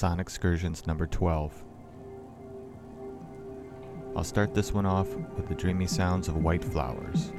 [0.00, 1.52] Sonixcursions number 12.
[4.16, 7.34] I'll start this one off with the dreamy sounds of white flowers.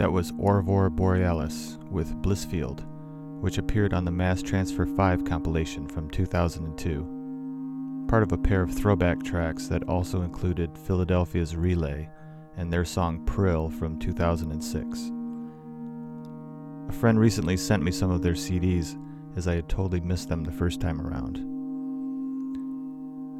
[0.00, 2.86] That was Aurora Borealis with Blissfield,
[3.42, 8.72] which appeared on the Mass Transfer 5 compilation from 2002, part of a pair of
[8.72, 12.08] throwback tracks that also included Philadelphia's Relay
[12.56, 15.10] and their song Prill from 2006.
[16.88, 18.96] A friend recently sent me some of their CDs
[19.36, 21.44] as I had totally missed them the first time around.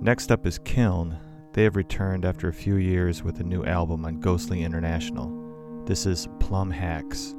[0.04, 1.16] Next up is Kiln.
[1.54, 5.39] They have returned after a few years with a new album on Ghostly International.
[5.86, 7.34] This is Plum Hacks.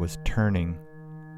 [0.00, 0.78] Was Turning,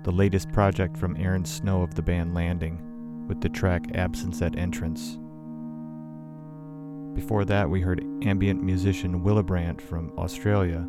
[0.05, 4.57] the latest project from Aaron Snow of the band Landing, with the track Absence at
[4.57, 5.19] Entrance.
[7.13, 10.87] Before that, we heard ambient musician Willebrandt from Australia,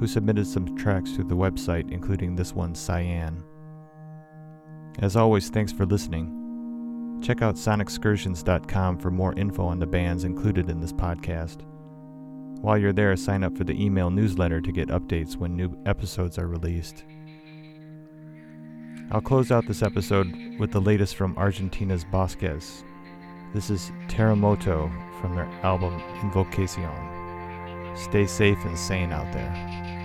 [0.00, 3.44] who submitted some tracks to the website, including this one, Cyan.
[4.98, 7.20] As always, thanks for listening.
[7.22, 11.60] Check out sonixcursions.com for more info on the bands included in this podcast.
[12.62, 16.38] While you're there, sign up for the email newsletter to get updates when new episodes
[16.38, 17.02] are released.
[19.10, 22.84] I'll close out this episode with the latest from Argentina's Bosques.
[23.52, 24.88] This is Terremoto
[25.20, 26.88] from their album Invocacion.
[27.96, 30.01] Stay safe and sane out there.